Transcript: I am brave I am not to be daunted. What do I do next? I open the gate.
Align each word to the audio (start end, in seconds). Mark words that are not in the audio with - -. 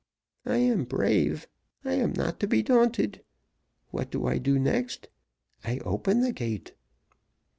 I 0.47 0.57
am 0.57 0.85
brave 0.85 1.47
I 1.85 1.93
am 1.93 2.13
not 2.13 2.39
to 2.39 2.47
be 2.47 2.63
daunted. 2.63 3.23
What 3.91 4.09
do 4.09 4.25
I 4.25 4.39
do 4.39 4.57
next? 4.57 5.09
I 5.63 5.77
open 5.85 6.21
the 6.21 6.33
gate. 6.33 6.73